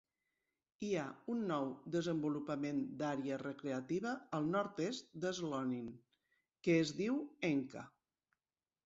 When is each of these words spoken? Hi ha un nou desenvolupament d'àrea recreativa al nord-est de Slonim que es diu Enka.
Hi 0.85 0.87
ha 0.99 1.03
un 1.33 1.41
nou 1.49 1.67
desenvolupament 1.95 2.79
d'àrea 3.01 3.37
recreativa 3.41 4.13
al 4.39 4.49
nord-est 4.55 5.13
de 5.27 5.35
Slonim 5.41 5.93
que 6.69 6.79
es 6.87 6.95
diu 7.03 7.21
Enka. 7.53 7.85